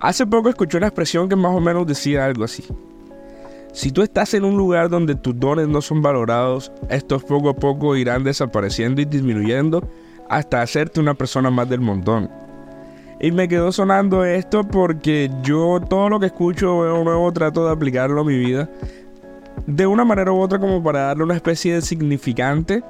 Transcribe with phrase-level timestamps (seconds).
[0.00, 2.64] Hace poco escuché una expresión que más o menos decía algo así.
[3.72, 7.56] Si tú estás en un lugar donde tus dones no son valorados, estos poco a
[7.56, 9.82] poco irán desapareciendo y disminuyendo
[10.28, 12.30] hasta hacerte una persona más del montón.
[13.20, 17.72] Y me quedó sonando esto porque yo todo lo que escucho veo nuevo trato de
[17.72, 18.70] aplicarlo a mi vida
[19.66, 22.84] de una manera u otra como para darle una especie de significante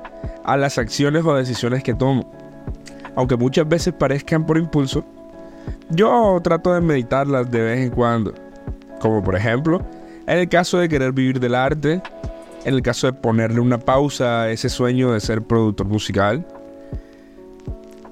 [0.45, 2.31] a las acciones o decisiones que tomo.
[3.17, 5.05] Aunque muchas veces parezcan por impulso,
[5.91, 8.35] yo trato de meditarlas de vez en cuando.
[9.01, 9.81] Como por ejemplo,
[10.27, 12.03] en el caso de querer vivir del arte,
[12.65, 16.47] en el caso de ponerle una pausa a ese sueño de ser productor musical,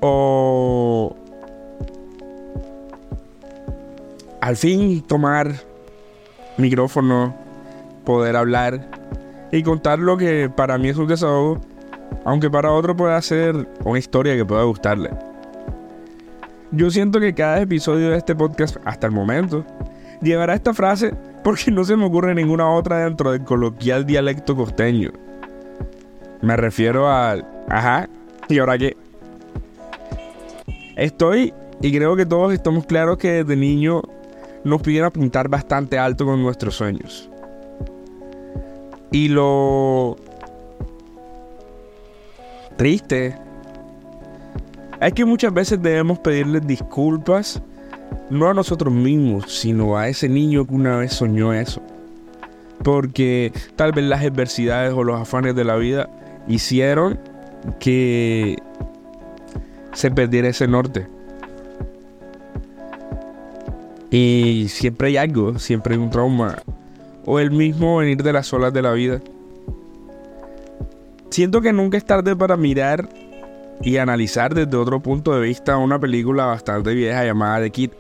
[0.00, 1.16] o
[4.40, 5.52] al fin tomar
[6.56, 7.34] micrófono,
[8.04, 8.88] poder hablar
[9.50, 11.60] y contar lo que para mí es un desahogo,
[12.24, 15.10] aunque para otro pueda ser una historia que pueda gustarle.
[16.72, 19.64] Yo siento que cada episodio de este podcast, hasta el momento,
[20.20, 25.12] llevará esta frase porque no se me ocurre ninguna otra dentro del coloquial dialecto costeño.
[26.42, 28.08] Me refiero al, ajá,
[28.48, 28.96] ¿y ahora qué?
[30.96, 34.02] Estoy, y creo que todos estamos claros que desde niño
[34.64, 37.30] nos piden apuntar bastante alto con nuestros sueños.
[39.12, 40.16] Y lo
[42.76, 43.45] triste
[45.00, 47.62] es que muchas veces debemos pedirles disculpas,
[48.30, 51.82] no a nosotros mismos, sino a ese niño que una vez soñó eso.
[52.82, 56.08] Porque tal vez las adversidades o los afanes de la vida
[56.46, 57.18] hicieron
[57.80, 58.56] que
[59.92, 61.06] se perdiera ese norte.
[64.10, 66.62] Y siempre hay algo, siempre hay un trauma.
[67.24, 69.20] O el mismo venir de las olas de la vida.
[71.30, 73.08] Siento que nunca es tarde para mirar
[73.82, 77.90] y analizar desde otro punto de vista una película bastante vieja llamada The Kid.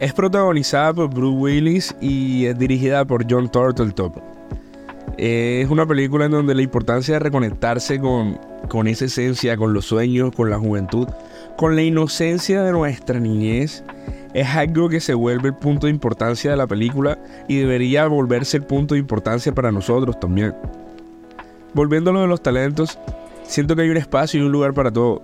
[0.00, 4.20] Es protagonizada por Bruce Willis y es dirigida por John Turteltaub.
[5.18, 8.38] Es una película en donde la importancia de reconectarse con,
[8.68, 11.06] con esa esencia, con los sueños, con la juventud,
[11.56, 13.84] con la inocencia de nuestra niñez,
[14.34, 18.56] es algo que se vuelve el punto de importancia de la película y debería volverse
[18.56, 20.54] el punto de importancia para nosotros también.
[21.74, 22.98] Volviendo a lo de los talentos,
[23.44, 25.22] siento que hay un espacio y un lugar para todo.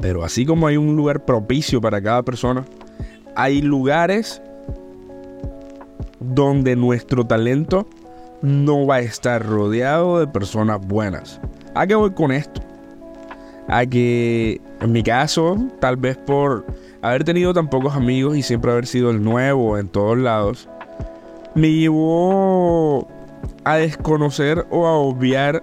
[0.00, 2.64] Pero así como hay un lugar propicio para cada persona,
[3.36, 4.42] hay lugares
[6.20, 7.86] donde nuestro talento
[8.42, 11.40] no va a estar rodeado de personas buenas.
[11.74, 12.60] ¿A qué voy con esto?
[13.68, 16.66] A que, en mi caso, tal vez por
[17.02, 20.68] haber tenido tan pocos amigos y siempre haber sido el nuevo en todos lados,
[21.54, 23.08] me llevó
[23.64, 25.62] a desconocer o a obviar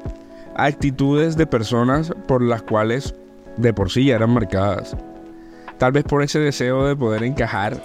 [0.56, 3.16] actitudes de personas por las cuales
[3.58, 4.96] de por sí ya eran marcadas.
[5.78, 7.82] Tal vez por ese deseo de poder encajar.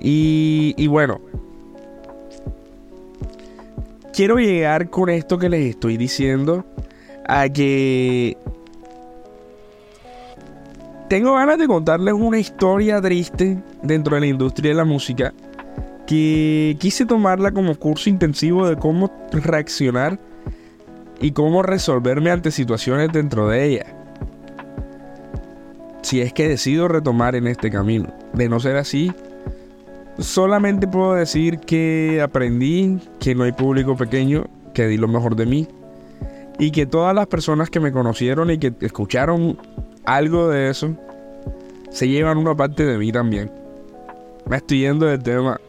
[0.00, 1.20] Y, y bueno,
[4.12, 6.64] quiero llegar con esto que les estoy diciendo
[7.26, 8.36] a que
[11.08, 15.32] tengo ganas de contarles una historia triste dentro de la industria de la música
[16.06, 20.18] que quise tomarla como curso intensivo de cómo reaccionar
[21.22, 23.86] y cómo resolverme ante situaciones dentro de ella.
[26.02, 28.12] Si es que decido retomar en este camino.
[28.34, 29.12] De no ser así,
[30.18, 34.44] solamente puedo decir que aprendí que no hay público pequeño,
[34.74, 35.68] que di lo mejor de mí
[36.58, 39.58] y que todas las personas que me conocieron y que escucharon
[40.04, 40.96] algo de eso
[41.90, 43.50] se llevan una parte de mí también.
[44.46, 45.60] Me estoy yendo del tema.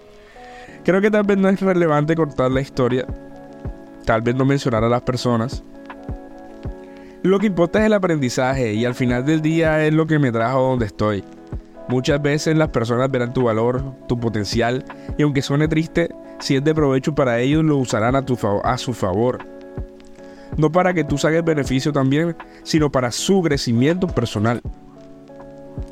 [0.83, 3.05] Creo que tal vez no es relevante cortar la historia,
[4.05, 5.63] tal vez no mencionar a las personas.
[7.23, 10.31] Lo que importa es el aprendizaje y al final del día es lo que me
[10.31, 11.23] trajo donde estoy.
[11.87, 14.83] Muchas veces las personas verán tu valor, tu potencial
[15.17, 16.09] y aunque suene triste,
[16.39, 19.39] si es de provecho para ellos lo usarán a, tu a su favor.
[20.57, 24.61] No para que tú saques beneficio también, sino para su crecimiento personal.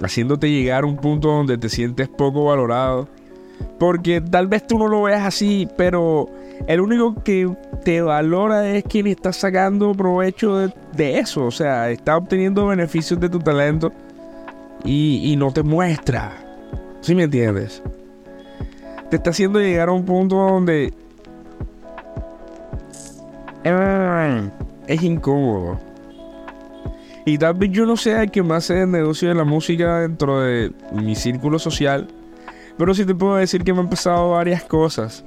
[0.01, 3.07] Haciéndote llegar a un punto donde te sientes poco valorado.
[3.81, 6.29] Porque tal vez tú no lo veas así, pero
[6.67, 7.51] el único que
[7.83, 11.45] te valora es quien está sacando provecho de, eso.
[11.45, 13.91] O sea, está obteniendo beneficios de tu talento
[14.85, 16.31] y, no te muestra.
[17.01, 17.81] ¿Sí me entiendes?
[19.09, 20.93] Te está haciendo llegar a un punto donde
[24.85, 25.79] es incómodo.
[27.25, 30.01] Y tal vez yo no sea el que más sé el negocio de la música
[30.01, 32.07] dentro de mi círculo social.
[32.77, 35.25] Pero sí te puedo decir que me han pasado varias cosas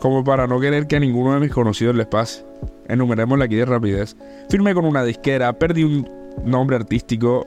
[0.00, 2.44] como para no querer que a ninguno de mis conocidos les pase.
[2.88, 4.16] Enumerémosla aquí de rapidez.
[4.48, 6.08] Firmé con una disquera, perdí un
[6.44, 7.44] nombre artístico,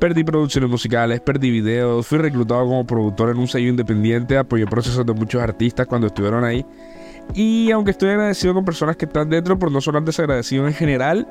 [0.00, 5.04] Perdí producciones musicales, perdí videos, fui reclutado como productor en un sello independiente, apoyé procesos
[5.04, 6.64] de muchos artistas cuando estuvieron ahí.
[7.34, 11.28] Y aunque estoy agradecido con personas que están dentro, por no sonar desagradecido en general,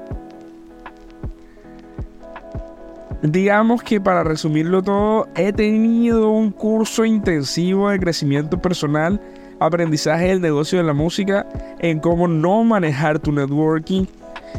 [3.21, 9.21] digamos que para resumirlo todo, he tenido un curso intensivo de crecimiento personal,
[9.59, 11.47] aprendizaje del negocio de la música,
[11.79, 14.05] en cómo no manejar tu networking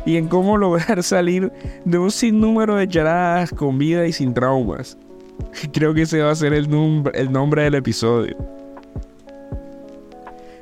[0.05, 1.53] y en cómo lograr salir
[1.85, 4.99] de un sinnúmero de charadas con vida y sin traumas.
[5.73, 6.69] Creo que ese va a ser el,
[7.15, 8.60] el nombre del episodio.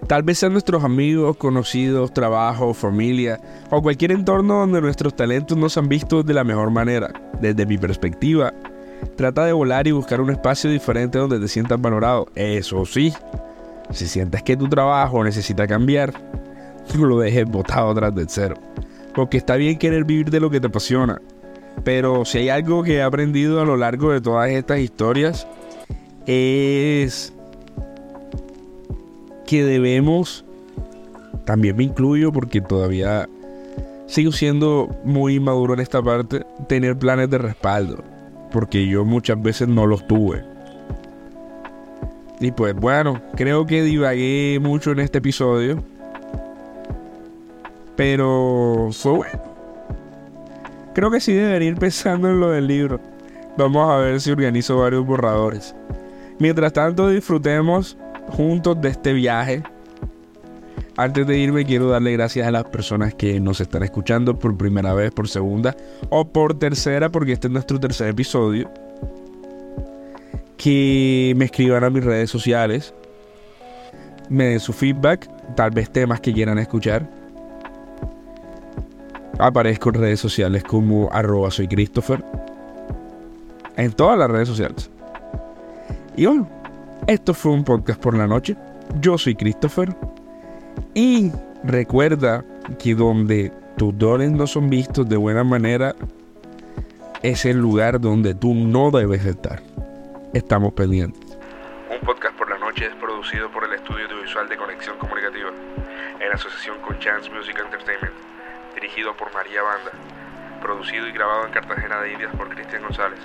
[0.08, 3.38] Tal vez sean nuestros amigos, conocidos, trabajo, familia
[3.70, 7.12] o cualquier entorno donde nuestros talentos no se han visto de la mejor manera.
[7.42, 8.54] Desde mi perspectiva,
[9.16, 12.26] trata de volar y buscar un espacio diferente donde te sientas valorado.
[12.34, 13.12] Eso sí,
[13.90, 16.14] si sientes que tu trabajo necesita cambiar,
[16.96, 18.56] no lo dejes botado atrás del cero.
[19.14, 21.20] Porque está bien querer vivir de lo que te apasiona.
[21.84, 25.46] Pero si hay algo que he aprendido a lo largo de todas estas historias,
[26.26, 27.34] es
[29.48, 30.44] que debemos,
[31.46, 33.26] también me incluyo porque todavía
[34.06, 38.04] sigo siendo muy inmaduro en esta parte, tener planes de respaldo.
[38.52, 40.44] Porque yo muchas veces no los tuve.
[42.40, 45.82] Y pues bueno, creo que divagué mucho en este episodio.
[47.96, 49.42] Pero fue bueno.
[50.92, 53.00] Creo que sí debería ir pensando en lo del libro.
[53.56, 55.74] Vamos a ver si organizo varios borradores.
[56.38, 57.96] Mientras tanto, disfrutemos
[58.28, 59.62] juntos de este viaje.
[60.96, 64.94] Antes de irme, quiero darle gracias a las personas que nos están escuchando por primera
[64.94, 65.76] vez, por segunda
[66.10, 68.70] o por tercera, porque este es nuestro tercer episodio.
[70.56, 72.92] Que me escriban a mis redes sociales,
[74.28, 77.08] me den su feedback, tal vez temas que quieran escuchar
[79.38, 82.24] Aparezco en redes sociales como arroba soy Christopher.
[83.76, 84.90] En todas las redes sociales.
[86.16, 86.48] Y bueno,
[87.06, 88.56] esto fue un podcast por la noche.
[89.00, 89.94] Yo soy Christopher.
[90.94, 91.30] Y
[91.64, 92.44] recuerda
[92.78, 95.94] que donde tus dones no son vistos de buena manera,
[97.22, 99.62] es el lugar donde tú no debes estar.
[100.34, 101.38] Estamos pendientes.
[101.90, 105.50] Un podcast por la noche es producido por el Estudio Audiovisual de Conexión Comunicativa
[106.20, 108.28] en asociación con Chance Music Entertainment
[108.80, 109.90] dirigido por María Banda,
[110.62, 113.18] producido y grabado en Cartagena de Indias por Cristian González,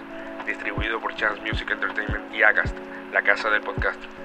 [0.48, 2.76] distribuido por Chance Music Entertainment y Agast,
[3.14, 4.23] la casa del podcast.